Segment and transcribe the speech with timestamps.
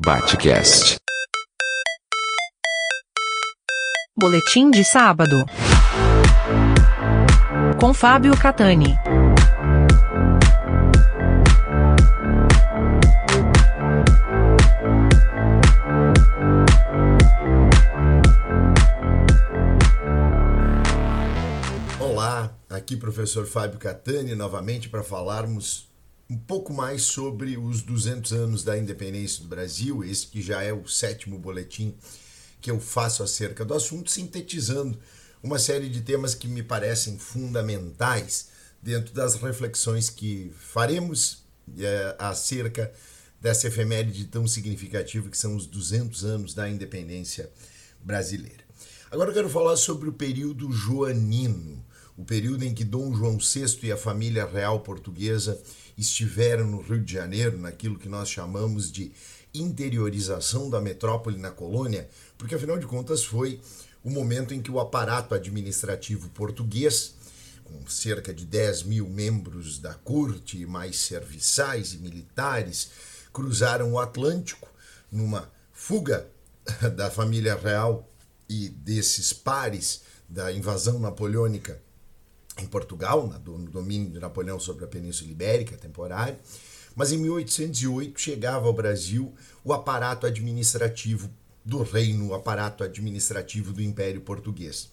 [0.00, 0.96] Batcast.
[4.16, 5.44] Boletim de sábado.
[7.80, 8.94] Com Fábio Catani.
[21.98, 25.88] Olá, aqui professor Fábio Catani novamente para falarmos
[26.30, 30.72] um pouco mais sobre os 200 anos da independência do Brasil, esse que já é
[30.72, 31.94] o sétimo boletim
[32.60, 34.98] que eu faço acerca do assunto, sintetizando
[35.42, 38.48] uma série de temas que me parecem fundamentais
[38.82, 41.44] dentro das reflexões que faremos
[41.78, 42.92] é, acerca
[43.40, 47.50] dessa efeméride tão significativa que são os 200 anos da independência
[48.02, 48.66] brasileira.
[49.10, 51.84] Agora eu quero falar sobre o período joanino,
[52.18, 55.62] o período em que Dom João VI e a família real portuguesa
[55.96, 59.12] estiveram no Rio de Janeiro, naquilo que nós chamamos de
[59.54, 63.60] interiorização da metrópole na colônia, porque afinal de contas foi
[64.02, 67.14] o momento em que o aparato administrativo português,
[67.62, 72.90] com cerca de 10 mil membros da corte, mais serviçais e militares,
[73.32, 74.68] cruzaram o Atlântico
[75.10, 76.28] numa fuga
[76.96, 78.12] da família real
[78.48, 81.80] e desses pares da invasão napoleônica
[82.62, 86.36] em Portugal, no domínio de Napoleão sobre a Península Ibérica, temporário.
[86.94, 89.32] Mas em 1808 chegava ao Brasil
[89.64, 91.30] o aparato administrativo
[91.64, 94.90] do reino, o aparato administrativo do Império Português.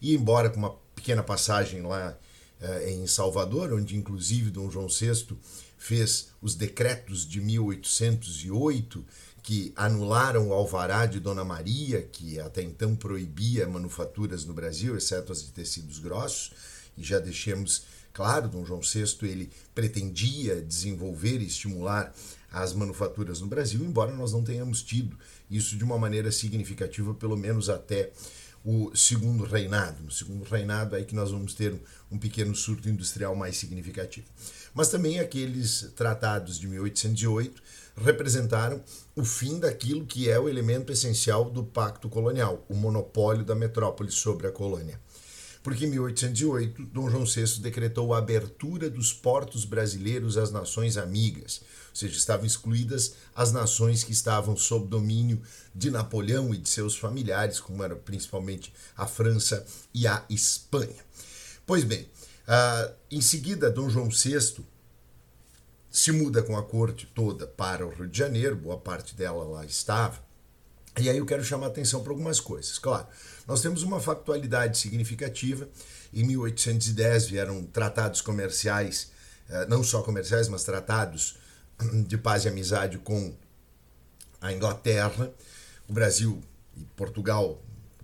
[0.00, 2.16] E embora com uma pequena passagem lá
[2.60, 5.36] eh, em Salvador, onde inclusive Dom João VI
[5.76, 9.04] fez os decretos de 1808
[9.42, 15.30] que anularam o alvará de Dona Maria, que até então proibia manufaturas no Brasil, exceto
[15.30, 16.52] as de tecidos grossos,
[16.96, 22.14] e já deixemos claro, Dom João VI ele pretendia desenvolver e estimular
[22.50, 25.18] as manufaturas no Brasil, embora nós não tenhamos tido
[25.50, 28.12] isso de uma maneira significativa, pelo menos até
[28.64, 30.02] o segundo reinado.
[30.02, 31.74] No segundo reinado é aí que nós vamos ter
[32.10, 34.26] um pequeno surto industrial mais significativo.
[34.72, 37.62] Mas também aqueles tratados de 1808
[37.96, 38.82] representaram
[39.14, 44.10] o fim daquilo que é o elemento essencial do pacto colonial, o monopólio da metrópole
[44.10, 44.98] sobre a colônia
[45.64, 51.62] porque em 1808 Dom João VI decretou a abertura dos portos brasileiros às nações amigas,
[51.88, 55.40] ou seja, estavam excluídas as nações que estavam sob domínio
[55.74, 59.64] de Napoleão e de seus familiares, como eram principalmente a França
[59.94, 61.02] e a Espanha.
[61.64, 64.62] Pois bem, uh, em seguida Dom João VI
[65.90, 69.64] se muda com a corte toda para o Rio de Janeiro, boa parte dela lá
[69.64, 70.22] estava,
[71.00, 72.78] e aí eu quero chamar a atenção para algumas coisas.
[72.78, 73.06] Claro,
[73.46, 75.68] nós temos uma factualidade significativa.
[76.12, 79.10] Em 1810 vieram tratados comerciais,
[79.48, 81.36] eh, não só comerciais, mas tratados
[82.06, 83.34] de paz e amizade com
[84.40, 85.32] a Inglaterra.
[85.88, 86.40] O Brasil
[86.76, 87.60] e Portugal,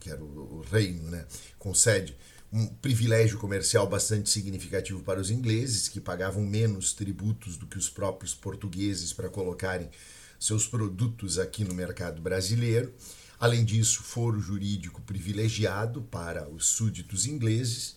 [0.00, 1.24] que era o reino, né,
[1.58, 2.16] concede
[2.52, 7.88] um privilégio comercial bastante significativo para os ingleses, que pagavam menos tributos do que os
[7.88, 9.88] próprios portugueses para colocarem
[10.42, 12.92] seus produtos aqui no mercado brasileiro.
[13.38, 17.94] Além disso, foro jurídico privilegiado para os súditos ingleses,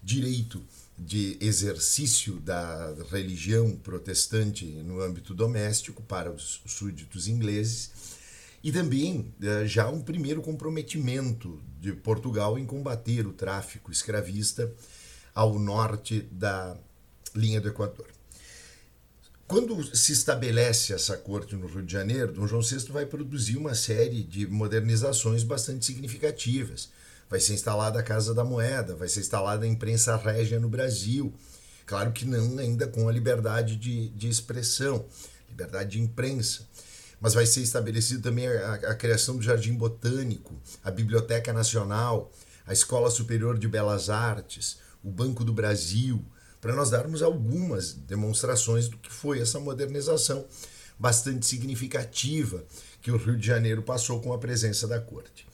[0.00, 0.62] direito
[0.96, 7.90] de exercício da religião protestante no âmbito doméstico para os súditos ingleses
[8.62, 14.72] e também eh, já um primeiro comprometimento de Portugal em combater o tráfico escravista
[15.34, 16.76] ao norte da
[17.34, 18.17] linha do Equador.
[19.48, 23.74] Quando se estabelece essa corte no Rio de Janeiro, Dom João VI vai produzir uma
[23.74, 26.90] série de modernizações bastante significativas.
[27.30, 31.32] Vai ser instalada a Casa da Moeda, vai ser instalada a imprensa régia no Brasil.
[31.86, 35.06] Claro que não ainda com a liberdade de, de expressão,
[35.48, 36.68] liberdade de imprensa.
[37.18, 40.54] Mas vai ser estabelecido também a, a criação do Jardim Botânico,
[40.84, 42.30] a Biblioteca Nacional,
[42.66, 46.22] a Escola Superior de Belas Artes, o Banco do Brasil,
[46.60, 50.44] para nós darmos algumas demonstrações do que foi essa modernização
[50.98, 52.64] bastante significativa
[53.00, 55.46] que o Rio de Janeiro passou com a presença da corte.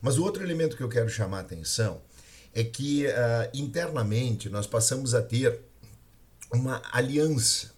[0.00, 2.00] Mas o outro elemento que eu quero chamar a atenção
[2.54, 3.10] é que uh,
[3.54, 5.60] internamente nós passamos a ter
[6.52, 7.72] uma aliança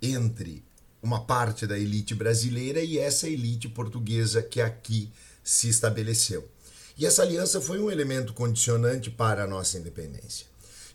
[0.00, 0.62] entre
[1.02, 5.10] uma parte da elite brasileira e essa elite portuguesa que aqui
[5.42, 6.48] se estabeleceu.
[6.96, 10.46] E essa aliança foi um elemento condicionante para a nossa independência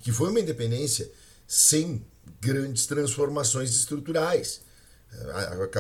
[0.06, 1.12] que foi uma independência
[1.48, 2.06] sem
[2.40, 4.62] grandes transformações estruturais.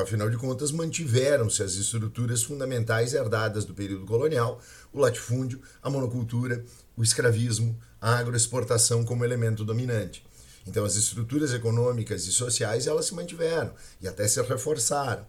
[0.01, 4.59] Afinal de contas, mantiveram-se as estruturas fundamentais herdadas do período colonial,
[4.91, 6.65] o latifúndio, a monocultura,
[6.97, 10.25] o escravismo, a agroexportação como elemento dominante.
[10.65, 15.23] Então, as estruturas econômicas e sociais elas se mantiveram e até se reforçaram.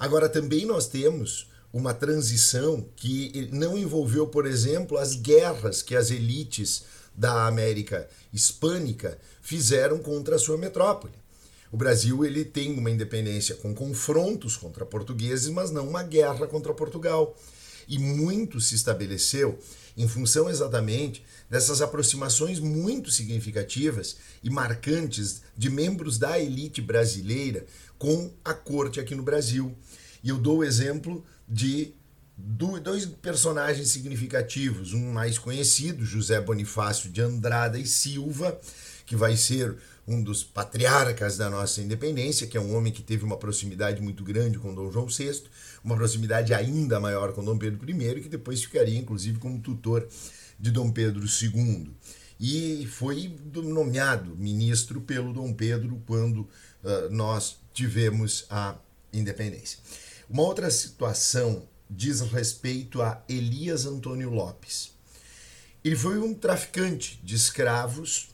[0.00, 6.10] Agora, também nós temos uma transição que não envolveu, por exemplo, as guerras que as
[6.10, 11.14] elites da América Hispânica fizeram contra a sua metrópole.
[11.72, 16.72] O Brasil ele tem uma independência com confrontos contra portugueses, mas não uma guerra contra
[16.72, 17.36] Portugal.
[17.88, 19.58] E muito se estabeleceu
[19.96, 27.64] em função exatamente dessas aproximações muito significativas e marcantes de membros da elite brasileira
[27.98, 29.74] com a corte aqui no Brasil.
[30.22, 31.94] E eu dou o exemplo de
[32.36, 38.60] dois personagens significativos, um mais conhecido, José Bonifácio de Andrada e Silva,
[39.06, 43.24] que vai ser um dos patriarcas da nossa independência, que é um homem que teve
[43.24, 45.44] uma proximidade muito grande com Dom João VI,
[45.82, 50.06] uma proximidade ainda maior com Dom Pedro I, que depois ficaria inclusive como tutor
[50.58, 51.90] de Dom Pedro II.
[52.38, 58.76] E foi nomeado ministro pelo Dom Pedro quando uh, nós tivemos a
[59.12, 59.78] independência.
[60.28, 64.92] Uma outra situação diz respeito a Elias Antônio Lopes.
[65.84, 68.28] Ele foi um traficante de escravos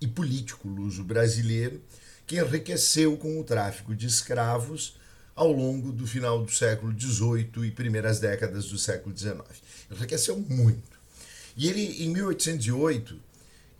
[0.00, 1.82] e político luso brasileiro
[2.26, 4.96] que enriqueceu com o tráfico de escravos
[5.34, 9.40] ao longo do final do século XVIII e primeiras décadas do século XIX.
[9.90, 11.00] Enriqueceu muito.
[11.56, 13.18] E ele, em 1808,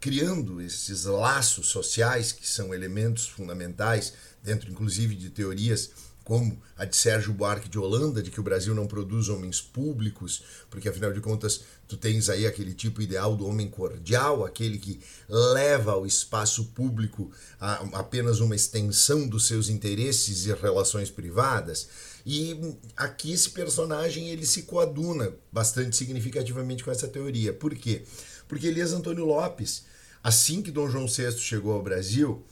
[0.00, 5.90] criando esses laços sociais, que são elementos fundamentais, dentro inclusive de teorias
[6.30, 10.44] como a de Sérgio Buarque de Holanda, de que o Brasil não produz homens públicos,
[10.70, 15.00] porque afinal de contas tu tens aí aquele tipo ideal do homem cordial, aquele que
[15.28, 21.88] leva ao espaço público a, apenas uma extensão dos seus interesses e relações privadas.
[22.24, 27.52] E aqui esse personagem ele se coaduna bastante significativamente com essa teoria.
[27.52, 28.04] Por quê?
[28.46, 29.82] Porque Elias Antônio Lopes,
[30.22, 32.46] assim que Dom João VI chegou ao Brasil,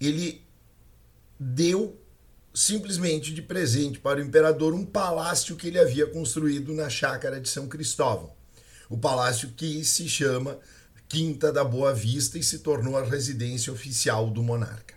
[0.00, 0.40] ele
[1.36, 2.00] deu
[2.58, 7.48] simplesmente de presente para o imperador um palácio que ele havia construído na chácara de
[7.48, 8.32] São Cristóvão.
[8.90, 10.58] O palácio que se chama
[11.08, 14.96] Quinta da Boa Vista e se tornou a residência oficial do monarca.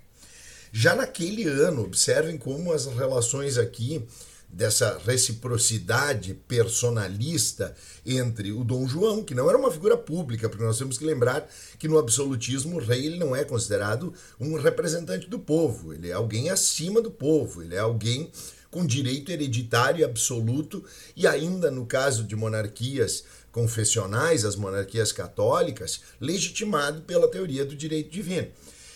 [0.72, 4.04] Já naquele ano, observem como as relações aqui
[4.54, 7.76] dessa reciprocidade personalista
[8.06, 11.48] entre o Dom João, que não era uma figura pública, porque nós temos que lembrar
[11.80, 16.14] que no absolutismo o rei ele não é considerado um representante do povo, ele é
[16.14, 18.30] alguém acima do povo, ele é alguém
[18.70, 20.84] com direito hereditário absoluto
[21.16, 28.10] e ainda no caso de monarquias confessionais, as monarquias católicas, legitimado pela teoria do direito
[28.10, 28.48] divino.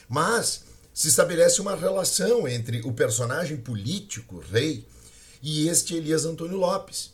[0.08, 0.63] Mas
[0.94, 4.86] se estabelece uma relação entre o personagem político, rei,
[5.46, 7.14] e este Elias Antônio Lopes,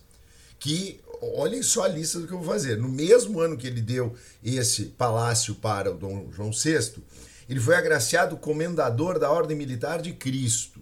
[0.57, 2.77] que olhem só a lista do que eu vou fazer.
[2.77, 7.03] No mesmo ano que ele deu esse palácio para o Dom João VI,
[7.49, 10.79] ele foi agraciado comendador da Ordem Militar de Cristo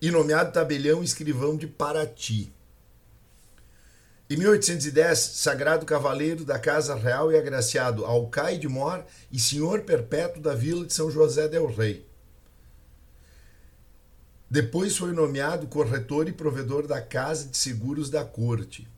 [0.00, 2.50] e nomeado tabelião escrivão de Paraty.
[4.30, 10.54] Em 1810, sagrado cavaleiro da Casa Real e agraciado alcaide mor e senhor perpétuo da
[10.54, 12.06] vila de São José del Rei.
[14.48, 18.88] Depois foi nomeado corretor e provedor da Casa de Seguros da Corte.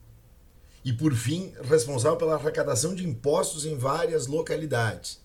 [0.85, 5.21] E, por fim, responsável pela arrecadação de impostos em várias localidades.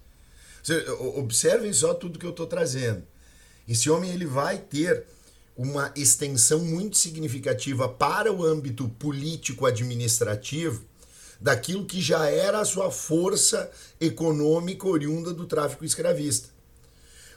[1.15, 3.03] Observem só tudo que eu estou trazendo.
[3.67, 5.05] Esse homem ele vai ter
[5.55, 10.83] uma extensão muito significativa para o âmbito político-administrativo
[11.39, 16.49] daquilo que já era a sua força econômica oriunda do tráfico escravista.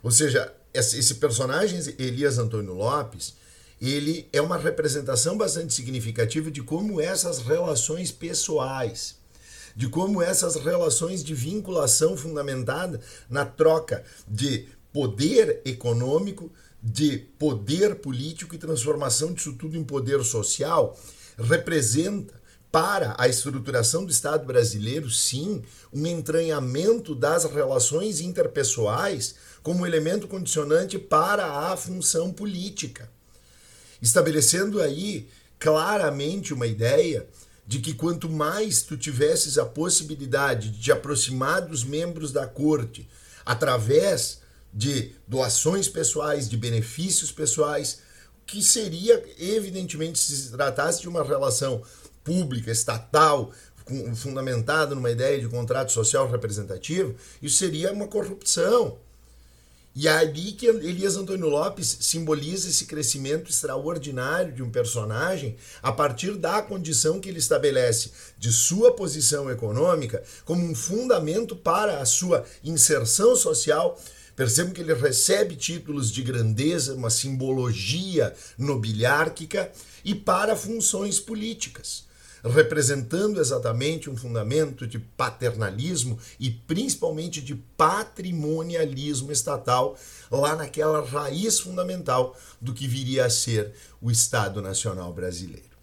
[0.02, 3.34] Ou seja, esse personagem, Elias Antônio Lopes,
[3.80, 9.16] ele é uma representação bastante significativa de como essas relações pessoais,
[9.74, 16.50] de como essas relações de vinculação fundamentada na troca de poder econômico,
[16.82, 20.98] de poder político e transformação disso tudo em poder social,
[21.38, 22.34] representa
[22.72, 29.34] para a estruturação do Estado brasileiro, sim, um entranhamento das relações interpessoais
[29.66, 33.10] como elemento condicionante para a função política,
[34.00, 37.26] estabelecendo aí claramente uma ideia
[37.66, 43.08] de que quanto mais tu tivesses a possibilidade de te aproximar dos membros da corte
[43.44, 44.38] através
[44.72, 47.98] de doações pessoais, de benefícios pessoais,
[48.46, 51.82] que seria evidentemente se se tratasse de uma relação
[52.22, 53.50] pública, estatal,
[54.14, 59.04] fundamentada numa ideia de contrato social representativo, isso seria uma corrupção.
[59.98, 65.90] E é ali que Elias Antônio Lopes simboliza esse crescimento extraordinário de um personagem a
[65.90, 72.04] partir da condição que ele estabelece de sua posição econômica como um fundamento para a
[72.04, 73.98] sua inserção social,
[74.36, 79.72] Percebam que ele recebe títulos de grandeza, uma simbologia nobiliárquica
[80.04, 82.04] e para funções políticas,
[82.48, 89.98] representando exatamente um fundamento de paternalismo e principalmente de patrimonialismo estatal,
[90.30, 95.76] lá naquela raiz fundamental do que viria a ser o Estado Nacional Brasileiro.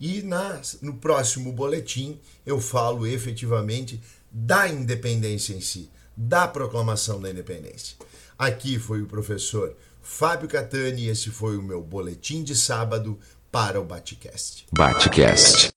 [0.00, 7.30] E na, no próximo boletim eu falo efetivamente da independência em si da proclamação da
[7.30, 7.96] independência.
[8.38, 13.18] Aqui foi o professor Fábio Catani e esse foi o meu boletim de sábado
[13.50, 14.66] para o Batcast.
[14.72, 15.70] Batcast.